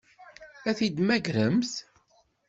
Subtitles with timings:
[0.69, 1.73] Ad t-id-temmagremt?